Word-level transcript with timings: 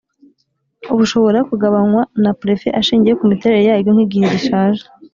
bushobora 0.97 1.39
kugabanywe 1.49 2.01
na 2.23 2.31
prefe 2.41 2.67
ashingiye 2.79 3.17
kumiterere 3.19 3.61
yaryo 3.69 3.91
nk' 3.93 4.03
igihe 4.05 4.25
rishaje 4.33 4.83